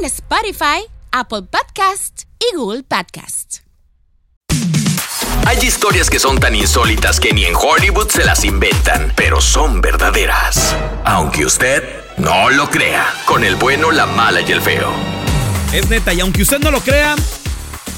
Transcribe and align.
en 0.00 0.06
Spotify, 0.06 0.86
Apple 1.10 1.42
Podcast 1.42 2.22
y 2.38 2.56
Google 2.56 2.82
Podcast. 2.82 3.58
Hay 5.46 5.58
historias 5.58 6.08
que 6.08 6.18
son 6.18 6.38
tan 6.38 6.54
insólitas 6.54 7.20
que 7.20 7.32
ni 7.32 7.44
en 7.44 7.54
Hollywood 7.54 8.08
se 8.08 8.24
las 8.24 8.44
inventan, 8.44 9.12
pero 9.14 9.40
son 9.40 9.80
verdaderas. 9.80 10.74
Aunque 11.04 11.44
usted 11.44 11.82
no 12.16 12.48
lo 12.50 12.70
crea, 12.70 13.12
con 13.26 13.44
el 13.44 13.56
bueno, 13.56 13.90
la 13.90 14.06
mala 14.06 14.40
y 14.40 14.50
el 14.52 14.62
feo. 14.62 14.90
Es 15.72 15.88
neta, 15.90 16.14
y 16.14 16.20
aunque 16.20 16.42
usted 16.42 16.60
no 16.60 16.70
lo 16.70 16.80
crea, 16.80 17.16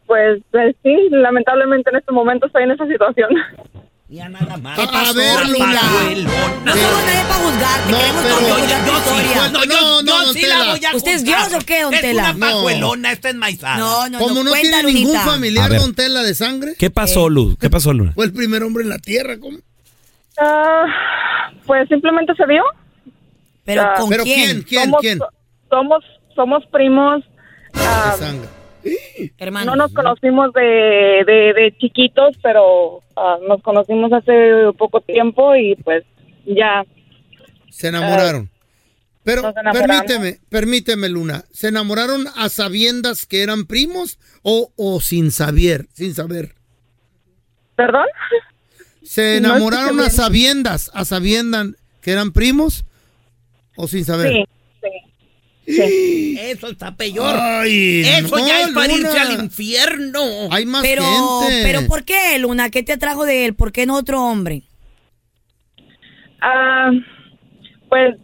pues 0.06 0.40
eh, 0.52 0.74
sí, 0.82 0.94
lamentablemente 1.10 1.90
en 1.90 1.96
este 1.96 2.12
momento 2.12 2.46
estoy 2.46 2.64
en 2.64 2.72
esa 2.72 2.86
situación. 2.86 3.30
Ya 4.08 4.28
nada 4.28 4.58
más. 4.58 4.78
¿Qué 4.78 4.86
pasó, 4.86 5.14
Luna? 5.14 5.82
No 6.64 6.72
somos 6.74 7.04
nadie 7.06 7.22
para 7.22 7.34
juzgarte. 7.34 7.90
No, 7.92 7.98
Queremos 7.98 8.22
pero- 8.22 8.36
tu 8.36 8.92
historia. 8.98 9.48
No, 9.48 9.64
no, 9.64 10.02
no, 10.02 10.24
don 10.24 10.34
Tela. 10.34 10.78
¿Usted 10.94 11.12
es 11.14 11.24
Dios 11.24 11.54
o 11.54 11.58
qué, 11.64 11.80
don 11.82 11.92
Tela? 11.92 12.32
No. 12.34 12.68
esta 13.08 13.30
es 13.30 13.34
maizada. 13.36 13.78
No, 13.78 14.08
no, 14.10 14.18
Como 14.18 14.44
no, 14.44 14.50
cuenta, 14.50 14.68
tiene 14.82 14.92
ningún 14.92 15.12
Lunita. 15.14 15.22
A 15.22 15.26
familiar 15.32 15.70
ver. 15.70 15.80
don 15.80 15.94
Tela 15.94 16.22
de 16.22 16.34
sangre, 16.34 16.74
¿Qué 16.78 16.90
pasó, 16.90 17.30
Luz? 17.30 17.56
¿Qué 17.58 17.70
pasó, 17.70 17.94
Luna? 17.94 18.12
fue 18.14 18.26
el 18.26 18.34
primer 18.34 18.62
hombre 18.64 18.82
en 18.82 18.90
la 18.90 18.98
tierra, 18.98 19.38
¿cómo? 19.40 19.56
Ah, 20.38 20.84
pues 21.64 21.88
simplemente 21.88 22.34
se 22.34 22.46
dio. 22.46 22.62
¿Pero 23.64 23.80
Ah, 23.82 23.94
con 23.98 24.10
¿Pero 24.10 24.24
quién? 24.24 24.62
quién? 24.62 24.90
¿Quién? 24.90 24.92
¿Quién? 25.00 25.18
Somos, 25.72 26.04
somos 26.34 26.66
primos. 26.66 27.24
ah, 27.74 28.14
De 28.14 28.24
sangre. 28.26 28.48
Hermano. 29.38 29.70
no 29.70 29.76
nos 29.76 29.92
conocimos 29.94 30.52
de, 30.52 30.60
de, 31.24 31.52
de 31.54 31.74
chiquitos, 31.78 32.36
pero 32.42 33.00
ah, 33.16 33.38
nos 33.48 33.62
conocimos 33.62 34.12
hace 34.12 34.32
poco 34.76 35.00
tiempo 35.00 35.56
y 35.56 35.76
pues 35.76 36.04
ya. 36.44 36.84
Se 37.70 37.88
enamoraron. 37.88 38.50
Pero 39.24 39.40
nos 39.42 39.56
enamoramos. 39.56 39.88
permíteme, 40.04 40.40
permíteme, 40.50 41.08
Luna. 41.08 41.44
¿Se 41.52 41.68
enamoraron 41.68 42.26
a 42.36 42.50
sabiendas 42.50 43.24
que 43.24 43.42
eran 43.42 43.64
primos 43.66 44.18
o, 44.42 44.72
o 44.76 45.00
sin 45.00 45.30
saber? 45.30 45.86
Sin 45.94 46.12
saber. 46.14 46.54
¿Perdón? 47.76 48.06
¿Se 49.02 49.38
enamoraron 49.38 49.98
a 50.00 50.02
bien. 50.02 50.10
sabiendas, 50.10 50.90
a 50.92 51.04
sabiendas 51.06 51.68
que 52.02 52.10
eran 52.12 52.32
primos 52.32 52.84
o 53.76 53.86
sin 53.88 54.04
saber? 54.04 54.32
Sí, 54.32 54.44
sí. 55.66 56.36
Eso 56.40 56.68
está 56.68 56.94
peor. 56.96 57.34
Ay, 57.38 58.00
Eso 58.04 58.36
no, 58.36 58.46
ya 58.46 58.60
es 58.62 58.68
para 58.70 58.92
irse 58.92 59.18
al 59.18 59.32
infierno. 59.44 60.20
Hay 60.50 60.66
más 60.66 60.82
Pero, 60.82 61.02
gente. 61.02 61.60
pero 61.64 61.86
¿por 61.86 62.04
qué, 62.04 62.38
Luna? 62.38 62.70
¿Qué 62.70 62.82
te 62.82 62.92
atrajo 62.94 63.24
de 63.24 63.46
él? 63.46 63.54
¿Por 63.54 63.72
qué 63.72 63.86
no 63.86 63.96
otro 63.96 64.22
hombre? 64.22 64.62
Ah, 66.40 66.90
pues 67.88 68.16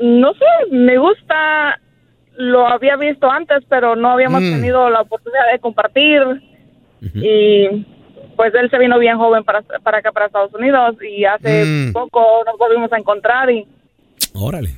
no 0.00 0.32
sé, 0.34 0.74
me 0.74 0.98
gusta, 0.98 1.80
lo 2.36 2.66
había 2.66 2.96
visto 2.96 3.30
antes, 3.30 3.62
pero 3.68 3.94
no 3.96 4.10
habíamos 4.10 4.42
Mm. 4.42 4.52
tenido 4.54 4.90
la 4.90 5.02
oportunidad 5.02 5.52
de 5.52 5.58
compartir 5.60 6.20
y 7.14 7.86
pues 8.36 8.52
él 8.54 8.68
se 8.70 8.78
vino 8.78 8.98
bien 8.98 9.16
joven 9.16 9.44
para, 9.44 9.62
para 9.62 9.98
acá, 9.98 10.10
para 10.12 10.26
Estados 10.26 10.52
Unidos 10.54 10.96
y 11.08 11.24
hace 11.24 11.64
Mm. 11.64 11.92
poco 11.92 12.42
nos 12.44 12.58
volvimos 12.58 12.92
a 12.92 12.98
encontrar 12.98 13.50
y 13.50 13.64
Órale. 14.34 14.70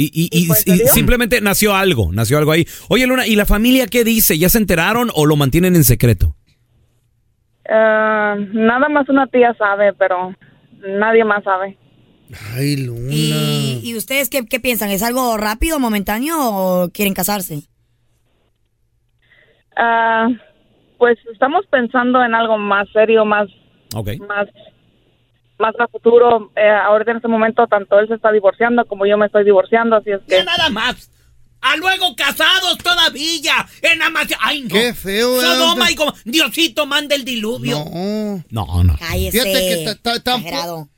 Y, 0.00 0.04
y, 0.04 0.28
y- 0.30 0.44
¿Y 0.44 0.46
pues, 0.46 0.64
simplemente 0.94 1.40
nació 1.40 1.74
algo, 1.74 2.12
nació 2.12 2.38
algo 2.38 2.52
ahí. 2.52 2.64
Oye, 2.88 3.04
Luna, 3.08 3.26
¿y 3.26 3.34
la 3.34 3.46
familia 3.46 3.88
qué 3.88 4.04
dice? 4.04 4.38
¿Ya 4.38 4.48
se 4.48 4.58
enteraron 4.58 5.10
o 5.12 5.26
lo 5.26 5.34
mantienen 5.34 5.74
en 5.74 5.82
secreto? 5.82 6.36
ah, 7.68 8.36
nada 8.52 8.88
más 8.88 9.08
una 9.08 9.26
tía 9.26 9.54
sabe, 9.58 9.92
pero 9.94 10.32
nadie 11.00 11.24
más 11.24 11.42
sabe. 11.42 11.76
Ay, 12.54 12.76
Luna. 12.76 13.08
¿Y, 13.12 13.80
y 13.82 13.96
ustedes 13.96 14.30
qué, 14.30 14.46
qué 14.46 14.60
piensan? 14.60 14.90
¿Es 14.90 15.02
algo 15.02 15.36
rápido, 15.36 15.80
momentáneo 15.80 16.36
o 16.38 16.90
quieren 16.90 17.12
casarse? 17.14 17.62
Ah, 19.76 20.28
pues 20.98 21.18
estamos 21.32 21.64
pensando 21.70 22.22
en 22.24 22.34
algo 22.34 22.56
más 22.58 22.88
serio, 22.92 23.24
más 23.24 23.48
Ok. 23.94 24.10
más 24.28 24.46
más 25.58 25.74
a 25.78 25.88
futuro. 25.88 26.50
Eh, 26.56 26.68
ahorita 26.68 27.10
en 27.12 27.16
este 27.18 27.28
momento 27.28 27.66
tanto 27.66 27.98
él 27.98 28.08
se 28.08 28.14
está 28.14 28.32
divorciando 28.32 28.84
como 28.86 29.06
yo 29.06 29.16
me 29.18 29.26
estoy 29.26 29.44
divorciando, 29.44 29.96
así 29.96 30.10
es 30.10 30.20
que 30.28 30.44
nada 30.44 30.70
más. 30.70 31.10
A 31.60 31.76
luego 31.76 32.14
casados 32.14 32.78
todavía. 32.78 33.66
En 33.82 34.00
Amacia. 34.00 34.38
Ay, 34.40 34.62
no. 34.62 34.68
Qué 34.68 34.94
feo, 34.94 35.40
¿eh? 35.40 35.44
Sodoma 35.44 35.90
y 35.90 35.96
como 35.96 36.14
Diosito 36.24 36.86
manda 36.86 37.16
el 37.16 37.24
diluvio. 37.24 37.84
No. 37.84 38.44
No, 38.48 38.84
no. 38.84 38.96
Cállese. 38.96 39.32
Fíjate 39.42 39.52
que. 39.52 39.98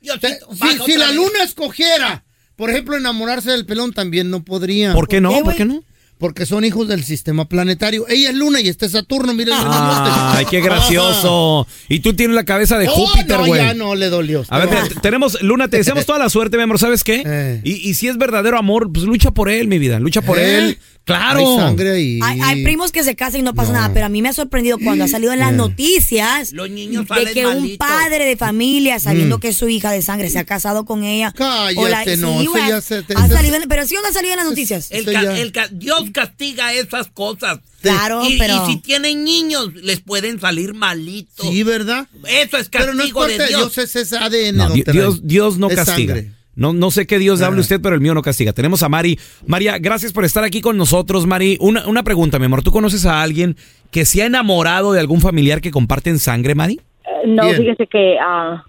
Diosito, 0.01 0.47
Si, 0.53 0.77
si 0.85 0.97
la 0.99 1.07
vez. 1.07 1.15
luna 1.15 1.43
escogiera, 1.43 2.23
por 2.55 2.69
ejemplo, 2.69 2.95
enamorarse 2.95 3.49
del 3.49 3.65
pelón 3.65 3.91
también 3.91 4.29
no 4.29 4.43
podría. 4.43 4.93
¿Por 4.93 5.07
qué 5.07 5.19
no? 5.19 5.33
qué, 5.33 5.43
¿Por 5.43 5.55
qué 5.55 5.65
no? 5.65 5.83
Porque 6.21 6.45
son 6.45 6.63
hijos 6.63 6.87
del 6.87 7.03
sistema 7.03 7.43
planetario. 7.49 8.07
Ella 8.07 8.29
es 8.29 8.35
luna 8.35 8.61
y 8.61 8.69
este 8.69 8.85
es 8.85 8.93
Saturno, 8.93 9.33
mira 9.33 9.57
el 9.59 9.67
Ay, 9.67 10.45
qué 10.49 10.61
gracioso. 10.61 11.67
Y 11.89 11.99
tú 11.99 12.13
tienes 12.13 12.35
la 12.35 12.45
cabeza 12.45 12.77
de 12.77 12.87
Oh, 12.87 12.91
Júpiter, 13.07 13.39
no, 13.39 13.45
güey. 13.47 13.59
ya 13.61 13.73
no 13.73 13.95
le 13.95 14.09
dolió. 14.09 14.45
A 14.47 14.59
ver, 14.59 14.69
te- 14.87 14.95
tenemos, 15.01 15.41
Luna, 15.41 15.67
te 15.67 15.77
deseamos 15.77 16.05
toda 16.05 16.19
la 16.19 16.29
suerte, 16.29 16.55
mi 16.57 16.63
amor, 16.63 16.79
¿sabes 16.79 17.03
qué? 17.03 17.23
Eh. 17.25 17.61
Y, 17.63 17.89
y 17.89 17.93
si 17.95 18.07
es 18.07 18.17
verdadero 18.17 18.57
amor, 18.57 18.89
pues 18.93 19.05
lucha 19.05 19.31
por 19.31 19.49
él, 19.49 19.67
mi 19.67 19.79
vida, 19.79 19.99
lucha 19.99 20.21
por 20.21 20.39
¿Eh? 20.39 20.57
él. 20.59 20.79
Claro. 21.03 21.39
Hay 21.39 21.57
sangre 21.57 21.91
ahí. 21.91 22.19
Hay, 22.21 22.39
hay 22.41 22.63
primos 22.63 22.91
que 22.91 23.03
se 23.03 23.15
casan 23.15 23.39
y 23.39 23.43
no 23.43 23.55
pasa 23.55 23.71
No. 23.73 23.79
nada, 23.79 23.91
pero 23.91 24.05
a 24.05 24.09
mí 24.09 24.21
me 24.21 24.29
ha 24.29 24.33
sorprendido 24.33 24.77
cuando 24.77 25.03
ha 25.03 25.07
salido 25.07 25.33
en 25.33 25.39
las 25.39 25.49
Eh. 25.51 25.55
noticias 25.55 26.51
Los 26.53 26.69
niños 26.69 27.07
de 27.07 27.33
que 27.33 27.47
un 27.47 27.75
padre 27.77 28.23
de 28.25 28.37
familia, 28.37 28.99
sabiendo 28.99 29.37
Mm. 29.37 29.39
que 29.39 29.47
es 29.47 29.57
su 29.57 29.67
hija 29.67 29.89
de 29.91 30.03
sangre, 30.03 30.29
se 30.29 30.37
ha 30.37 30.43
casado 30.43 30.85
con 30.85 31.03
ella. 31.03 31.33
Cállate, 31.35 32.17
no, 32.17 32.33
sí, 32.37 32.41
eso 32.43 32.51
güey, 32.51 32.67
ya 32.69 32.81
se 32.81 33.01
te- 33.01 33.15
ha 33.15 33.27
se- 33.27 33.33
salido 33.33 33.55
en- 33.55 33.67
pero 33.67 33.87
sí 33.87 33.95
o 33.95 34.01
no 34.01 34.09
ha 34.09 34.11
salido 34.13 34.33
en 34.33 34.37
las 34.41 34.45
noticias. 34.47 34.91
El 34.91 35.01
Eso 35.01 35.11
ca- 35.11 35.23
ya. 35.23 35.37
el 35.39 35.51
ca- 35.51 35.69
Dios 35.71 36.10
castiga 36.11 36.73
esas 36.73 37.07
cosas. 37.07 37.59
Claro, 37.81 38.23
y, 38.29 38.37
pero... 38.37 38.53
y 38.67 38.71
si 38.71 38.77
tienen 38.79 39.23
niños, 39.23 39.73
les 39.75 39.99
pueden 40.01 40.39
salir 40.39 40.73
malitos. 40.73 41.45
Sí, 41.47 41.63
¿verdad? 41.63 42.07
Eso 42.27 42.57
es 42.57 42.69
Pero 42.69 42.93
no 42.93 43.03
es 43.03 43.13
castigo 43.13 43.19
parte 43.21 43.37
de 43.39 43.47
Dios. 43.47 43.59
Dios, 43.75 43.77
es 43.79 43.95
ese 43.95 44.17
ADN. 44.17 44.57
No. 44.57 44.69
Dios, 44.91 45.27
Dios 45.27 45.57
no 45.57 45.69
Es 45.69 45.75
castiga. 45.75 46.15
sangre. 46.15 46.31
No, 46.53 46.73
no 46.73 46.91
sé 46.91 47.07
qué 47.07 47.17
Dios 47.17 47.41
Ah. 47.41 47.47
hable 47.47 47.61
usted, 47.61 47.79
pero 47.81 47.95
el 47.95 48.01
mío 48.01 48.13
no 48.13 48.21
castiga. 48.21 48.51
Tenemos 48.53 48.83
a 48.83 48.89
Mari. 48.89 49.17
María, 49.47 49.77
gracias 49.79 50.11
por 50.13 50.25
estar 50.25 50.43
aquí 50.43 50.59
con 50.61 50.75
nosotros, 50.77 51.25
Mari. 51.25 51.57
Una, 51.61 51.87
una 51.87 52.03
pregunta, 52.03 52.37
mi 52.39 52.45
amor. 52.45 52.61
¿Tú 52.61 52.71
conoces 52.71 53.05
a 53.05 53.21
alguien 53.23 53.55
que 53.89 54.03
se 54.05 54.21
ha 54.21 54.25
enamorado 54.25 54.91
de 54.91 54.99
algún 54.99 55.21
familiar 55.21 55.61
que 55.61 55.71
comparten 55.71 56.19
sangre, 56.19 56.53
Mari? 56.53 56.73
Eh, 57.05 57.27
No, 57.27 57.45
Bien. 57.45 57.55
fíjese 57.57 57.87
que, 57.87 58.17
ah, 58.21 58.63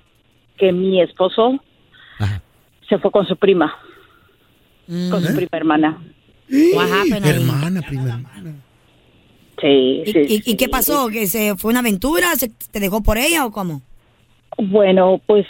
que 0.56 0.72
mi 0.72 1.02
esposo 1.02 1.60
Ajá. 2.20 2.40
se 2.88 2.98
fue 2.98 3.10
con 3.10 3.26
su 3.26 3.36
prima, 3.36 3.74
con 5.10 5.24
¿Eh? 5.24 5.26
su 5.28 5.34
prima 5.34 5.50
hermana. 5.52 6.02
What 6.74 6.90
happened 6.90 7.24
ahí? 7.24 7.30
Hermana, 7.30 7.82
prima 7.82 8.02
hermana. 8.10 8.54
Sí, 9.60 10.02
¿Y, 10.06 10.12
sí. 10.12 10.42
y- 10.44 10.56
qué 10.56 10.68
pasó? 10.68 11.08
¿Que 11.08 11.26
se 11.26 11.56
fue 11.56 11.70
una 11.70 11.80
aventura? 11.80 12.34
¿Se 12.36 12.48
te 12.48 12.80
dejó 12.80 13.02
por 13.02 13.16
ella 13.16 13.46
o 13.46 13.52
cómo? 13.52 13.80
Bueno, 14.58 15.20
pues 15.26 15.46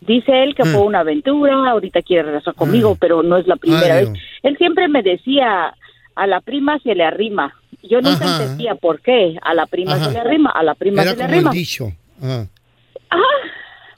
dice 0.00 0.42
él 0.44 0.54
que 0.54 0.62
Ah. 0.62 0.66
fue 0.72 0.82
una 0.82 1.00
aventura, 1.00 1.70
ahorita 1.70 2.00
quiere 2.02 2.22
regresar 2.24 2.54
conmigo, 2.54 2.90
Ay. 2.90 2.96
pero 3.00 3.22
no 3.22 3.36
es 3.36 3.46
la 3.46 3.56
primera 3.56 3.96
Ay, 3.96 4.06
vez. 4.06 4.18
Él 4.42 4.56
siempre 4.56 4.88
me 4.88 5.02
decía, 5.02 5.74
a 6.14 6.26
la 6.26 6.40
prima 6.40 6.78
se 6.82 6.94
le 6.94 7.04
arrima. 7.04 7.54
Yo 7.82 8.00
nunca 8.00 8.24
Ajá. 8.24 8.42
entendía 8.42 8.74
por 8.76 9.00
qué. 9.00 9.36
A 9.42 9.52
la 9.54 9.66
prima 9.66 9.94
Ajá. 9.94 10.06
se 10.06 10.12
le 10.12 10.18
arrima, 10.20 10.50
a 10.50 10.62
la 10.62 10.74
prima 10.74 11.02
Era 11.02 11.10
se 11.12 11.16
le 11.16 11.22
como 11.24 11.28
el 11.32 11.36
arrima. 11.38 11.50
dicho. 11.52 11.92
Ajá. 12.20 12.46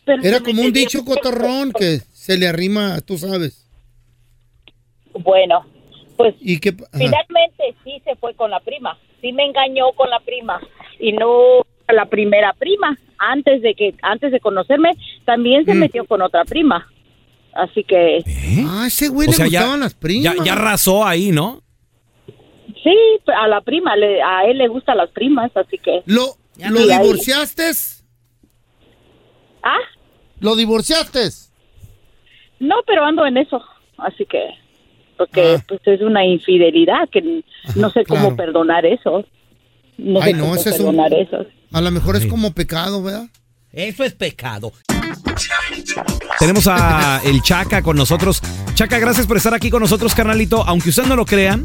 Pero 0.05 0.23
Era 0.23 0.41
como 0.41 0.63
un 0.63 0.73
dicho 0.73 1.05
cotorrón 1.05 1.73
que 1.73 1.99
se 2.13 2.37
le 2.39 2.49
arrima, 2.49 3.01
tú 3.03 3.19
sabes. 3.19 3.67
Bueno, 5.15 5.65
pues 6.23 6.35
finalmente 6.93 7.75
sí 7.85 8.01
se 8.05 8.17
fue 8.17 8.35
con 8.35 8.51
la 8.51 8.61
prima. 8.61 8.99
Sí 9.21 9.33
me 9.33 9.45
engañó 9.45 9.93
con 9.93 10.09
la 10.11 10.21
prima 10.21 10.61
y 10.99 11.13
no 11.13 11.61
a 11.87 11.93
la 11.93 12.07
primera 12.07 12.53
prima. 12.55 12.97
Antes 13.19 13.63
de 13.63 13.75
que 13.75 13.95
antes 14.03 14.33
de 14.33 14.41
conocerme 14.41 14.93
también 15.25 15.65
se 15.65 15.75
Mm. 15.75 15.79
metió 15.79 16.05
con 16.07 16.23
otra 16.23 16.45
prima. 16.45 16.87
Así 17.55 17.85
que 17.85 18.23
Ah, 18.67 18.85
ese 18.87 19.09
güey 19.09 19.29
O 19.29 19.31
le 19.31 19.37
sea, 19.37 19.47
ya, 19.47 19.61
gustaban 19.61 19.81
las 19.81 19.95
primas. 19.95 20.37
ya, 20.37 20.45
ya 20.45 20.53
arrasó 20.55 21.05
ahí, 21.05 21.31
¿no? 21.31 21.61
sí, 22.83 22.97
a 23.37 23.47
la 23.47 23.61
prima, 23.61 23.95
le- 23.95 24.21
a 24.23 24.45
él 24.47 24.59
le 24.59 24.67
gustan 24.67 24.97
las 24.97 25.11
primas, 25.11 25.51
así 25.57 25.79
que 25.79 26.03
¿Lo, 26.07 26.35
¿lo 26.69 26.81
divorciaste? 26.87 27.71
ah, 29.63 29.79
¿Lo 30.41 30.57
divorciaste? 30.57 31.29
no, 32.59 32.77
pero 32.87 33.05
ando 33.05 33.25
en 33.27 33.37
eso, 33.37 33.63
así 33.99 34.25
que 34.27 34.49
porque 35.27 35.57
Ah. 35.59 35.65
pues 35.69 35.81
es 35.85 36.01
una 36.01 36.25
infidelidad 36.25 37.09
que 37.11 37.43
no 37.77 37.91
sé 37.91 38.05
cómo 38.05 38.21
claro. 38.35 38.37
perdonar 38.37 38.85
eso. 38.87 39.25
No 39.99 40.21
Ay, 40.21 40.33
sé 40.33 40.39
no, 40.39 40.45
cómo 40.45 40.57
ese 40.57 40.71
es 40.71 40.81
un- 40.81 40.87
perdonar 40.87 41.15
eso. 41.15 41.47
A 41.73 41.81
lo 41.81 41.91
mejor 41.91 42.17
es 42.17 42.27
como 42.27 42.53
pecado, 42.53 43.03
¿verdad? 43.03 43.27
Eso 43.73 44.05
es 44.05 44.13
pecado. 44.15 44.73
Tenemos 46.39 46.67
a 46.67 47.21
el 47.25 47.43
Chaca 47.43 47.83
con 47.83 47.97
nosotros. 47.97 48.41
Chaca, 48.75 48.99
gracias 48.99 49.27
por 49.27 49.37
estar 49.37 49.55
aquí 49.55 49.71
con 49.71 49.81
nosotros, 49.83 50.15
carnalito. 50.15 50.65
Aunque 50.67 50.89
ustedes 50.89 51.09
no 51.09 51.15
lo 51.17 51.25
crean, 51.27 51.65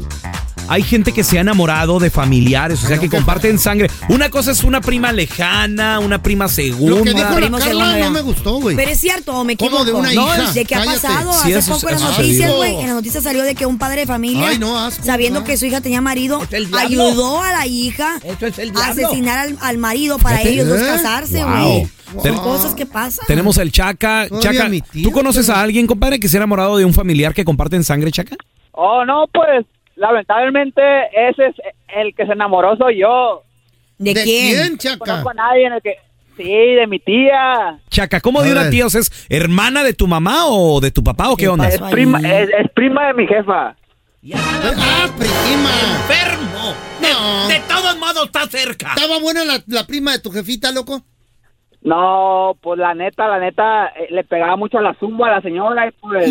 hay 0.68 0.82
gente 0.82 1.12
que 1.12 1.24
se 1.24 1.38
ha 1.38 1.40
enamorado 1.40 1.98
de 1.98 2.10
familiares, 2.10 2.84
o 2.84 2.86
sea, 2.86 2.96
no, 2.96 3.02
que 3.02 3.08
comparten 3.08 3.58
sangre. 3.58 3.90
Una 4.10 4.28
cosa 4.28 4.52
es 4.52 4.62
una 4.64 4.80
prima 4.82 5.10
lejana, 5.12 5.98
una 5.98 6.22
prima 6.22 6.44
Lo 6.46 6.50
que 6.54 6.62
dijo 6.62 6.78
segunda. 6.84 7.30
la 7.30 7.36
Primo 7.36 7.58
Carla 7.58 7.96
no 7.98 8.10
me 8.10 8.20
gustó, 8.20 8.60
güey. 8.60 8.76
Pero 8.76 8.90
es 8.90 9.00
cierto, 9.00 9.32
¿o 9.34 9.44
me 9.44 9.56
¿Cómo 9.56 9.78
equivoco. 9.82 9.84
de 9.86 9.92
una 9.92 10.12
no, 10.12 10.26
hija? 10.36 10.52
¿de 10.52 10.64
qué 10.66 10.74
ha 10.74 10.78
Cállate. 10.84 11.00
pasado? 11.00 11.32
Sí, 11.42 11.52
Hace 11.54 11.70
poco 11.70 11.88
en 11.88 11.94
las 11.94 12.02
noticias, 12.02 12.52
güey, 12.54 12.74
en 12.80 12.86
las 12.86 12.94
noticias 12.96 13.24
salió 13.24 13.42
de 13.44 13.54
que 13.54 13.64
un 13.66 13.78
padre 13.78 14.02
de 14.02 14.06
familia, 14.06 14.48
Ay, 14.50 14.58
no, 14.58 14.78
asco, 14.78 15.02
sabiendo 15.04 15.40
no. 15.40 15.46
que 15.46 15.56
su 15.56 15.64
hija 15.64 15.80
tenía 15.80 16.00
marido, 16.02 16.40
ayudó 16.78 17.42
a 17.42 17.50
la 17.52 17.66
hija 17.66 18.20
es 18.22 18.76
a 18.76 18.86
asesinar 18.88 19.38
al, 19.38 19.56
al 19.62 19.78
marido 19.78 20.18
para 20.18 20.42
ellos 20.42 20.68
dos 20.68 20.80
casarse, 20.82 21.42
Wow. 21.44 21.88
Son 22.22 22.34
Wow. 22.34 22.42
cosas 22.42 22.74
que 22.74 22.86
pasan. 22.86 23.26
Tenemos 23.26 23.58
al 23.58 23.70
Chaca. 23.70 24.26
Todavía 24.28 24.52
Chaca, 24.52 24.68
mi 24.68 24.80
tío, 24.80 25.08
¿tú 25.08 25.12
conoces 25.12 25.46
pero- 25.46 25.58
a 25.58 25.62
alguien, 25.62 25.86
compadre, 25.86 26.18
que 26.20 26.28
se 26.28 26.36
ha 26.36 26.40
enamorado 26.40 26.76
de 26.78 26.84
un 26.84 26.92
familiar 26.94 27.34
que 27.34 27.44
comparten 27.44 27.84
sangre, 27.84 28.10
Chaca? 28.10 28.36
Oh, 28.72 29.04
no, 29.04 29.26
pues 29.32 29.66
lamentablemente 29.96 30.80
ese 31.12 31.46
es 31.46 31.54
el 31.88 32.14
que 32.14 32.26
se 32.26 32.32
enamoró 32.32 32.76
soy 32.76 33.00
yo. 33.00 33.42
¿De, 33.98 34.14
¿De 34.14 34.22
quién? 34.24 34.54
quién, 34.56 34.72
No 34.72 34.78
Chaca? 34.78 34.98
conozco 34.98 35.30
a 35.30 35.34
nadie 35.34 35.66
en 35.66 35.72
el 35.74 35.82
que... 35.82 35.94
Sí, 36.36 36.44
de 36.52 36.86
mi 36.86 37.00
tía. 37.00 37.80
Chaca, 37.90 38.20
¿cómo 38.20 38.44
de 38.44 38.52
una 38.52 38.70
tía? 38.70 38.86
O 38.86 38.90
sea, 38.90 39.00
¿es 39.00 39.10
hermana 39.28 39.82
de 39.82 39.92
tu 39.92 40.06
mamá 40.06 40.46
o 40.46 40.80
de 40.80 40.92
tu 40.92 41.02
papá 41.02 41.30
o 41.30 41.36
qué 41.36 41.42
¿Qué 41.46 41.48
onda? 41.48 41.66
Es 41.68 41.80
prima, 41.90 42.20
es, 42.20 42.48
es 42.50 42.70
prima 42.76 43.08
de 43.08 43.14
mi 43.14 43.26
jefa. 43.26 43.74
Ya. 44.22 44.36
Ah, 44.38 45.08
prima. 45.18 45.70
Enfermo. 45.96 46.74
De, 47.00 47.54
de 47.54 47.60
todos 47.68 47.98
modos 47.98 48.26
está 48.26 48.46
cerca. 48.46 48.90
¿Estaba 48.94 49.18
buena 49.18 49.44
la, 49.44 49.60
la 49.66 49.84
prima 49.84 50.12
de 50.12 50.20
tu 50.20 50.30
jefita, 50.30 50.70
loco? 50.70 51.02
No, 51.82 52.56
pues 52.60 52.78
la 52.78 52.94
neta, 52.94 53.28
la 53.28 53.38
neta, 53.38 53.86
eh, 53.88 54.08
le 54.10 54.24
pegaba 54.24 54.56
mucho 54.56 54.78
a 54.78 54.82
la 54.82 54.94
zumba 54.94 55.28
a 55.28 55.36
la 55.36 55.40
señora 55.42 55.86
y 55.86 55.90
pues 56.00 56.28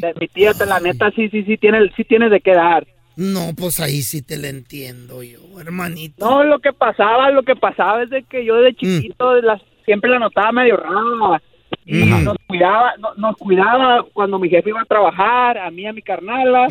de 0.00 0.14
mi 0.20 0.28
tía, 0.28 0.52
la 0.66 0.80
neta, 0.80 1.10
sí, 1.12 1.28
sí, 1.28 1.44
sí, 1.44 1.56
tiene, 1.56 1.90
sí 1.96 2.04
tienes 2.04 2.30
de 2.30 2.40
qué 2.40 2.54
dar. 2.54 2.86
No, 3.16 3.50
pues 3.56 3.80
ahí 3.80 4.02
sí 4.02 4.22
te 4.22 4.36
la 4.38 4.48
entiendo 4.48 5.22
yo, 5.22 5.38
hermanito. 5.60 6.24
No, 6.28 6.42
lo 6.44 6.58
que 6.58 6.72
pasaba, 6.72 7.30
lo 7.30 7.42
que 7.42 7.54
pasaba 7.56 8.02
es 8.02 8.10
de 8.10 8.22
que 8.24 8.44
yo 8.44 8.56
de 8.56 8.74
chiquito 8.74 9.40
las- 9.42 9.62
siempre 9.84 10.10
la 10.10 10.18
notaba 10.18 10.52
medio 10.52 10.76
rara. 10.76 11.40
Y 11.86 12.04
nos 12.24 12.36
cuidaba, 12.46 12.92
no- 12.98 13.14
nos 13.16 13.36
cuidaba 13.36 14.04
cuando 14.12 14.38
mi 14.38 14.48
jefe 14.48 14.70
iba 14.70 14.80
a 14.82 14.84
trabajar, 14.86 15.58
a 15.58 15.70
mí, 15.70 15.86
a 15.86 15.92
mi 15.92 16.02
carnala, 16.02 16.66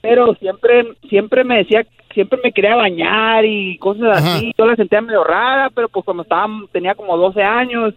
pero 0.00 0.34
siempre, 0.36 0.86
siempre 1.08 1.42
me 1.44 1.58
decía, 1.58 1.84
siempre 2.12 2.38
me 2.42 2.52
quería 2.52 2.76
bañar 2.76 3.44
y 3.44 3.76
cosas 3.78 4.18
Ajá. 4.18 4.36
así. 4.36 4.52
Yo 4.56 4.66
la 4.66 4.76
sentía 4.76 5.00
medio 5.00 5.24
rara, 5.24 5.70
pero 5.74 5.88
pues 5.88 6.04
cuando 6.04 6.22
estaba, 6.22 6.46
tenía 6.72 6.94
como 6.94 7.16
12 7.16 7.42
años, 7.42 7.94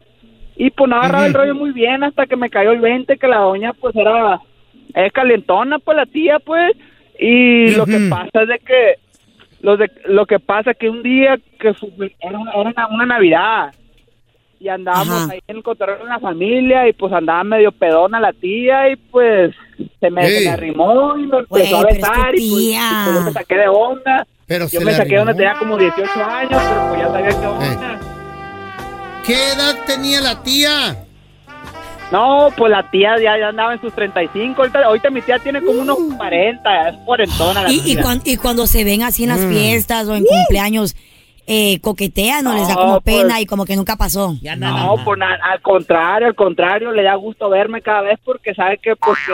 y 0.57 0.69
pues 0.71 0.89
no 0.89 0.95
agarraba 0.95 1.25
el 1.27 1.33
rollo 1.33 1.56
muy 1.56 1.71
bien 1.71 2.03
hasta 2.03 2.25
que 2.27 2.35
me 2.38 2.50
cayó 2.50 2.71
el 2.71 2.79
20, 2.79 3.17
que 3.17 3.27
la 3.27 3.39
doña 3.39 3.73
pues 3.73 3.95
era, 3.95 4.39
es 4.94 5.12
calentona, 5.12 5.79
pues 5.79 5.97
la 5.97 6.06
tía, 6.06 6.39
pues, 6.39 6.75
y 7.19 7.71
lo 7.75 7.85
que 7.85 8.00
pasa 8.09 8.41
es 8.44 8.47
de 8.47 8.59
que 8.59 8.95
lo, 9.62 9.77
de, 9.77 9.89
lo 10.06 10.25
que 10.25 10.39
pasa 10.39 10.73
que 10.73 10.89
un 10.89 11.01
día 11.03 11.38
que 11.59 11.73
fu- 11.73 11.91
era, 12.21 12.38
una- 12.39 12.51
era 12.53 12.69
una, 12.69 12.88
una 12.88 13.06
Navidad 13.06 13.73
y 14.60 14.69
andábamos 14.69 15.24
Ajá. 15.24 15.34
ahí 15.34 15.40
en 15.48 15.57
el 15.57 15.63
cotorreo 15.63 16.02
en 16.02 16.10
la 16.10 16.19
familia 16.19 16.88
y 16.88 16.94
pues 16.94 17.12
andaba 17.13 17.44
medio 17.44 17.72
pedona 17.72 18.19
la 18.19 18.34
tía 18.34 18.90
y 18.90 18.96
pues 18.96 19.54
se 20.00 20.10
me, 20.10 20.28
se 20.30 20.46
me 20.46 20.50
arrimó 20.50 21.18
y 21.18 21.28
me 21.28 21.38
empezó 21.40 21.78
a 21.78 21.84
besar 21.86 22.36
y 22.36 22.50
pues, 22.50 22.62
y, 22.62 22.78
pues, 23.06 23.16
yo 23.16 23.22
me 23.24 23.31
saqué 23.31 23.56
de 23.56 23.68
onda. 23.68 24.28
Pero 24.48 24.68
Yo 24.69 24.81
me 24.81 24.94
saqué 24.94 25.16
donde 25.18 25.31
arrimó. 25.31 25.38
tenía 25.38 25.60
como 25.60 25.78
18 25.78 26.24
años, 26.24 26.62
pero 26.69 26.88
pues 26.90 27.00
ya 27.02 27.07
sabía 27.07 27.30
qué 27.30 27.48
onda. 27.48 28.00
¿Qué 29.25 29.34
edad 29.54 29.75
tenía 29.88 30.22
la 30.22 30.44
tía? 30.44 30.98
No, 32.12 32.50
pues 32.56 32.69
la 32.72 32.90
tía 32.92 33.16
ya, 33.22 33.38
ya 33.40 33.48
andaba 33.50 33.74
en 33.74 33.81
sus 33.81 33.92
35. 33.94 34.62
Ahorita, 34.62 34.84
ahorita 34.86 35.10
mi 35.10 35.22
tía 35.24 35.40
tiene 35.40 35.62
como 35.62 35.81
unos 35.81 35.98
40, 36.18 36.90
es 36.90 36.96
cuarentona 37.06 37.63
la 37.63 37.72
Y, 37.72 37.78
y, 37.78 37.81
tía. 37.96 38.02
cuan- 38.04 38.22
y 38.24 38.38
cuando 38.38 38.68
se 38.68 38.84
ven 38.84 39.02
así 39.02 39.24
en 39.24 39.30
las 39.30 39.40
Mm. 39.42 39.50
fiestas 39.52 40.07
o 40.07 40.16
en 40.16 40.24
cumpleaños, 40.25 40.96
eh, 41.47 41.80
coquetean, 41.81 42.44
¿no? 42.44 42.53
Les 42.53 42.68
da 42.68 42.75
como 42.75 43.01
pues- 43.01 43.15
pena 43.21 43.39
y 43.42 43.45
como 43.45 43.65
que 43.65 43.75
nunca 43.75 43.95
pasó. 43.95 44.36
Ya 44.42 44.56
nada 44.56 44.83
No, 44.83 44.95
más. 44.95 45.06
pues 45.06 45.19
na- 45.19 45.38
al 45.51 45.62
contrario, 45.62 46.27
al 46.27 46.36
contrario, 46.36 46.92
le 46.92 47.03
da 47.03 47.15
gusto 47.15 47.50
verme 47.50 47.81
cada 47.81 48.01
vez 48.01 48.19
porque 48.24 48.53
sabe 48.56 48.77
que 48.81 48.95
pues 48.95 49.18
que 49.25 49.33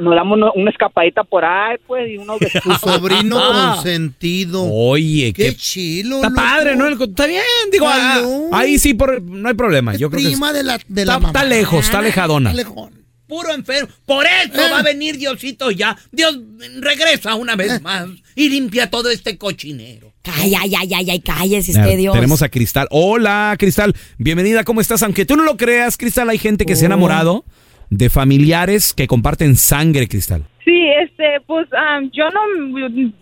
nos 0.00 0.14
damos 0.16 0.36
una, 0.36 0.50
una 0.52 0.70
escapadita 0.70 1.22
por 1.22 1.44
ahí, 1.44 1.76
pues, 1.86 2.08
y 2.08 2.16
besitos. 2.40 2.62
Tu 2.62 2.72
sobrino 2.74 3.38
Ah. 3.38 3.74
consentido. 3.76 4.64
Oye, 4.68 5.32
Qué 5.32 5.50
qué... 5.50 5.54
chilo. 5.56 6.16
Está 6.16 6.28
loco. 6.30 6.40
padre, 6.42 6.74
¿no? 6.76 6.86
El- 6.86 7.00
Está 7.00 7.26
bien, 7.26 7.42
digo, 7.70 7.86
ah, 7.88 8.20
ahí 8.52 8.78
sí 8.80 8.94
por, 8.94 9.22
no 9.22 9.48
hay 9.48 9.54
problema. 9.54 9.94
Yo 9.94 10.10
creo 10.10 10.20
que 10.22 10.26
es- 10.26 10.32
prima 10.32 10.52
de 10.52 10.64
la, 10.64 10.78
de 10.88 11.04
la 11.04 11.12
está, 11.12 11.18
mamá. 11.20 11.28
está 11.28 11.44
lejos, 11.44 11.84
está 11.84 12.02
lejadona. 12.02 12.50
Está 12.50 12.62
lejón. 12.64 12.99
Puro 13.30 13.54
enfermo. 13.54 13.88
Por 14.04 14.26
eso 14.26 14.60
Eh. 14.60 14.70
va 14.70 14.80
a 14.80 14.82
venir 14.82 15.16
Diosito 15.16 15.70
ya. 15.70 15.96
Dios 16.12 16.38
regresa 16.80 17.36
una 17.36 17.56
vez 17.56 17.72
Eh. 17.74 17.80
más 17.80 18.06
y 18.34 18.48
limpia 18.50 18.90
todo 18.90 19.08
este 19.10 19.38
cochinero. 19.38 20.12
Ay, 20.24 20.52
ay, 20.54 20.72
ay, 20.78 20.92
ay, 20.94 21.10
ay, 21.10 21.20
cállese 21.20 21.70
usted, 21.70 21.96
Dios. 21.96 22.12
Tenemos 22.14 22.42
a 22.42 22.48
Cristal. 22.50 22.86
Hola, 22.90 23.56
Cristal. 23.58 23.94
Bienvenida, 24.18 24.64
¿cómo 24.64 24.82
estás? 24.82 25.02
Aunque 25.02 25.24
tú 25.24 25.36
no 25.36 25.44
lo 25.44 25.56
creas, 25.56 25.96
Cristal, 25.96 26.28
hay 26.28 26.36
gente 26.38 26.66
que 26.66 26.76
se 26.76 26.84
ha 26.84 26.86
enamorado 26.86 27.44
de 27.88 28.10
familiares 28.10 28.92
que 28.92 29.06
comparten 29.06 29.56
sangre, 29.56 30.08
Cristal. 30.08 30.44
Sí, 30.64 30.88
este, 31.02 31.40
pues 31.46 31.66
am, 31.72 32.10
yo 32.12 32.24
no, 32.30 32.40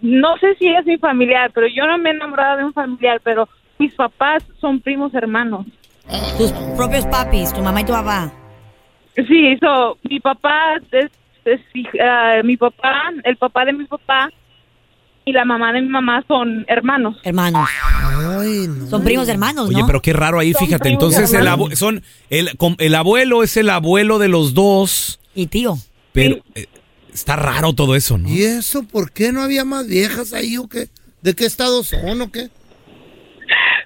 no 0.02 0.36
sé 0.38 0.48
si 0.58 0.66
es 0.68 0.84
mi 0.86 0.98
familiar, 0.98 1.52
pero 1.54 1.66
yo 1.68 1.86
no 1.86 1.96
me 1.98 2.10
he 2.10 2.12
enamorado 2.14 2.58
de 2.58 2.64
un 2.64 2.72
familiar, 2.72 3.20
pero 3.22 3.48
mis 3.78 3.94
papás 3.94 4.42
son 4.60 4.80
primos 4.80 5.14
hermanos. 5.14 5.64
Tus 6.36 6.50
propios 6.76 7.06
papis, 7.06 7.52
tu 7.52 7.60
mamá 7.62 7.80
y 7.82 7.84
tu 7.84 7.92
papá. 7.92 8.32
Sí, 9.26 9.56
so, 9.60 9.98
mi 10.08 10.20
papá 10.20 10.76
es, 10.92 11.10
es 11.44 11.60
ah, 12.02 12.36
mi 12.44 12.56
papá, 12.56 13.10
el 13.24 13.36
papá 13.36 13.64
de 13.64 13.72
mi 13.72 13.84
papá 13.86 14.30
y 15.24 15.32
la 15.32 15.44
mamá 15.44 15.72
de 15.72 15.82
mi 15.82 15.88
mamá 15.88 16.24
son 16.28 16.64
hermanos. 16.68 17.16
Hermanos. 17.24 17.68
Ay, 18.40 18.66
no. 18.68 18.86
Son 18.86 19.02
primos 19.02 19.28
hermanos, 19.28 19.68
Oye, 19.68 19.82
pero 19.86 20.00
qué 20.00 20.12
raro 20.12 20.38
ahí, 20.38 20.52
Son 20.52 20.64
fíjate. 20.66 20.88
Entonces, 20.90 21.32
el, 21.34 21.46
abu- 21.48 21.74
son 21.76 22.02
el, 22.30 22.50
el 22.78 22.94
abuelo 22.94 23.42
es 23.42 23.56
el 23.56 23.70
abuelo 23.70 24.18
de 24.18 24.28
los 24.28 24.54
dos, 24.54 25.20
Y 25.34 25.46
tío. 25.48 25.76
pero 26.12 26.36
eh, 26.54 26.66
está 27.12 27.36
raro 27.36 27.72
todo 27.72 27.94
eso, 27.96 28.18
¿no? 28.18 28.28
¿Y 28.28 28.42
eso 28.42 28.84
por 28.84 29.10
qué 29.12 29.32
no 29.32 29.42
había 29.42 29.64
más 29.64 29.86
viejas 29.88 30.32
ahí 30.32 30.56
o 30.56 30.68
qué? 30.68 30.88
¿De 31.22 31.34
qué 31.34 31.44
estado 31.46 31.82
son 31.82 32.20
o 32.22 32.30
qué? 32.30 32.48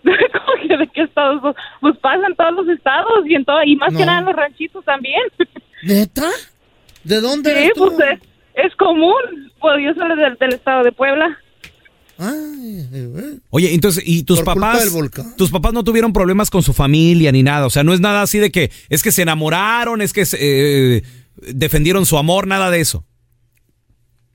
¿Cómo 0.33 0.69
que 0.69 0.77
de 0.77 0.87
qué 0.89 1.03
estados? 1.03 1.41
Pues, 1.41 1.57
pues 1.81 1.97
pasan 1.99 2.25
en 2.31 2.37
todos 2.37 2.53
los 2.55 2.69
estados 2.69 3.25
y 3.27 3.35
en 3.35 3.45
todo, 3.45 3.63
y 3.65 3.77
más 3.77 3.93
No. 3.93 3.99
que 3.99 4.07
nada 4.07 4.19
en 4.21 4.25
los 4.27 4.35
ranchitos 4.37 4.85
también. 4.85 5.23
¿Neta? 5.85 6.29
¿De 7.05 7.21
dónde 7.21 7.51
Sí, 7.51 7.57
eres 7.59 7.73
tú? 7.75 7.93
pues 7.97 7.99
es, 8.13 8.21
es 8.67 8.77
común. 8.77 9.15
Pues 9.61 9.75
yo 9.85 9.95
soy 9.95 10.17
del, 10.17 10.37
del 10.37 10.53
estado 10.55 10.83
de 10.85 10.93
Puebla. 10.93 11.39
Ay, 12.19 12.87
eh, 12.93 13.39
Oye, 13.51 13.75
entonces, 13.75 14.05
¿y 14.07 14.23
tus 14.25 14.43
Por 14.43 14.55
papás? 14.55 14.95
Tus 15.37 15.51
papás 15.51 15.73
no 15.73 15.83
tuvieron 15.83 16.13
problemas 16.13 16.51
con 16.51 16.63
su 16.63 16.73
familia 16.73 17.33
ni 17.33 17.43
nada. 17.43 17.67
O 17.67 17.71
sea, 17.71 17.83
no 17.83 17.93
es 17.93 18.01
nada 18.01 18.23
así 18.23 18.39
de 18.39 18.51
que 18.53 18.71
es 18.91 19.03
que 19.03 19.11
se 19.11 19.23
enamoraron, 19.23 20.01
es 20.03 20.13
que 20.13 20.25
se, 20.25 20.39
eh, 20.99 21.03
defendieron 21.37 22.07
su 22.07 22.19
amor, 22.19 22.47
nada 22.47 22.71
de 22.71 22.81
eso. 22.81 23.05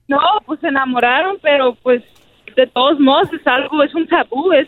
No, 0.08 0.20
pues 0.46 0.60
se 0.62 0.68
enamoraron, 0.68 1.38
pero 1.42 1.76
pues 1.84 2.02
de 2.56 2.68
todos 2.68 3.00
modos 3.00 3.30
es 3.34 3.46
algo, 3.46 3.84
es 3.84 3.94
un 3.94 4.08
tabú, 4.08 4.52
es... 4.54 4.68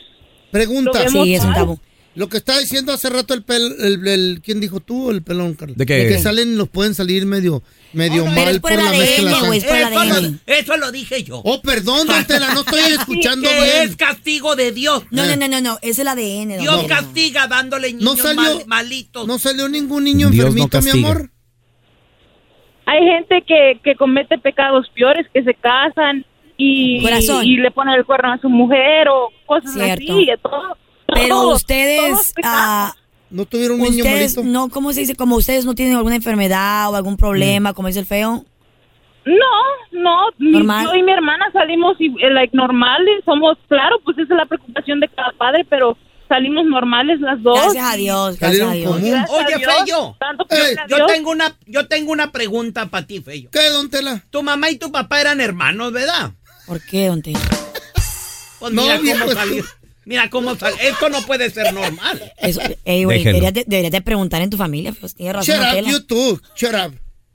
Pregunta. 0.51 1.07
Sí, 1.09 1.33
es 1.35 1.43
un 1.43 1.53
tabú. 1.53 1.79
Lo 2.15 2.27
que 2.27 2.37
estaba 2.37 2.59
diciendo 2.59 2.91
hace 2.91 3.09
rato 3.09 3.33
el 3.33 3.43
pel, 3.43 3.75
el, 3.79 4.05
el- 4.07 4.41
¿quién 4.43 4.59
dijo 4.59 4.79
tú 4.81 5.09
el 5.11 5.21
pelón, 5.21 5.53
Carlos? 5.53 5.77
¿De 5.77 5.85
qué? 5.85 6.07
que 6.07 6.17
salen, 6.19 6.57
los 6.57 6.67
pueden 6.67 6.93
salir 6.95 7.25
medio, 7.25 7.61
medio 7.93 8.23
Pero 8.25 8.35
mal 8.35 8.55
es 8.55 8.59
por 8.59 8.71
por 8.73 8.83
la 8.83 8.91
mezcla. 8.91 9.39
Güey, 9.45 9.59
es 9.59 9.63
Eso 9.63 10.21
lo, 10.21 10.37
eso 10.47 10.77
lo 10.77 10.91
dije 10.91 11.23
yo. 11.23 11.41
Oh, 11.45 11.61
perdón, 11.61 12.07
don 12.07 12.25
Tela, 12.25 12.53
no 12.53 12.61
estoy 12.61 12.79
escuchando 12.99 13.47
que 13.47 13.55
bien. 13.55 13.89
es 13.89 13.95
castigo 13.95 14.55
de 14.57 14.71
Dios. 14.73 15.03
No, 15.11 15.25
no, 15.27 15.35
no, 15.37 15.47
no, 15.47 15.61
no, 15.61 15.79
es 15.81 15.97
el 15.99 16.07
ADN. 16.09 16.57
Dios 16.59 16.81
Tela. 16.81 16.95
castiga 16.97 17.47
dándole 17.47 17.93
No 17.93 17.99
niños 18.15 18.19
salió- 18.19 18.41
mal- 18.41 18.63
malitos. 18.67 19.25
No 19.27 19.39
salió 19.39 19.69
ningún 19.69 20.03
niño 20.03 20.29
Dios 20.29 20.53
no 20.53 20.63
enfermito, 20.63 20.81
mi 20.81 20.89
amor. 21.05 21.29
Hay 22.85 23.05
gente 23.05 23.43
que, 23.47 23.79
que 23.83 23.95
comete 23.95 24.39
pecados 24.39 24.87
peores, 24.95 25.27
que 25.31 25.43
se 25.43 25.53
casan 25.53 26.25
y, 26.59 27.01
Corazón. 27.01 27.43
y 27.45 27.57
le 27.57 27.71
ponen 27.71 27.95
el 27.95 28.05
cuerno 28.05 28.33
a 28.33 28.37
su 28.39 28.49
mujer 28.49 29.07
o 29.09 29.29
cosas 29.47 29.73
Cierto. 29.73 30.13
así, 30.13 30.27
todo. 30.43 30.77
Pero 31.07 31.27
todo, 31.29 31.55
ustedes, 31.55 32.33
ah, 32.43 32.93
No 33.31 33.45
tuvieron 33.45 33.79
un 33.81 33.89
niño 33.89 34.03
ustedes 34.03 34.35
malito. 34.37 34.51
no, 34.53 34.69
¿cómo 34.69 34.91
se 34.93 34.99
dice? 35.01 35.15
Como 35.15 35.37
ustedes 35.37 35.65
no 35.65 35.73
tienen 35.73 35.95
alguna 35.95 36.15
enfermedad 36.15 36.91
o 36.91 36.95
algún 36.95 37.17
problema, 37.17 37.73
como 37.73 37.87
dice 37.87 37.99
el 38.01 38.05
feo. 38.05 38.45
No, 39.25 39.99
no, 40.01 40.17
mi- 40.37 40.51
Normal. 40.51 40.85
yo 40.85 40.95
y 40.95 41.03
mi 41.03 41.11
hermana 41.11 41.45
salimos 41.53 41.95
y, 41.99 42.07
eh, 42.07 42.29
like, 42.31 42.55
normales, 42.55 43.21
somos, 43.25 43.57
claro, 43.67 43.99
pues 44.03 44.17
esa 44.17 44.33
es 44.33 44.37
la 44.37 44.45
preocupación 44.45 44.99
de 44.99 45.07
cada 45.09 45.31
padre, 45.37 45.65
pero 45.69 45.97
salimos 46.27 46.65
normales 46.65 47.19
las 47.19 47.41
dos. 47.43 47.59
Gracias 47.59 47.93
a 47.93 47.95
Dios, 47.97 48.39
gracias 48.39 48.67
a 48.69 48.73
Dios. 48.73 48.91
común. 48.91 49.09
Gracias 49.09 49.29
a 49.29 49.33
Oye, 49.33 49.57
Dios, 49.57 49.73
Feyo. 49.83 50.15
a 50.21 50.87
Yo 50.87 50.95
Dios. 50.95 51.07
tengo 51.11 51.31
una, 51.31 51.55
yo 51.67 51.87
tengo 51.87 52.11
una 52.11 52.31
pregunta 52.31 52.85
para 52.87 53.05
ti, 53.05 53.19
Feyo. 53.21 53.49
¿Qué, 53.51 53.69
don 53.69 53.89
Tela? 53.89 54.23
Tu 54.29 54.41
mamá 54.41 54.69
y 54.69 54.77
tu 54.77 54.91
papá 54.91 55.21
eran 55.21 55.41
hermanos, 55.41 55.91
¿verdad? 55.91 56.31
¿Por 56.69 56.81
qué, 56.85 57.07
don 57.07 57.21
Tela? 57.23 57.39
Pues 58.59 58.71
No, 58.73 58.83
mira 59.01 59.19
cómo 59.19 59.31
salió. 59.33 59.65
Mira 60.05 60.29
cómo 60.29 60.55
salió. 60.55 60.77
Esto 60.81 61.09
no 61.09 61.21
puede 61.25 61.49
ser 61.49 61.73
normal. 61.73 62.31
Eso, 62.37 62.61
ey, 62.85 63.03
güey, 63.05 63.23
deberías 63.23 63.53
de, 63.53 63.63
deberías 63.65 63.91
de 63.91 64.01
preguntar 64.01 64.41
en 64.43 64.51
tu 64.51 64.57
familia, 64.57 64.93
pues 64.99 65.15
tienes 65.15 65.35
razón, 65.35 65.55
Shut 65.55 65.65
up, 65.65 65.73
Tela. 65.73 65.89
you 65.89 65.99
too. 66.05 66.41
Shut 66.55 66.73
up. 66.75 66.95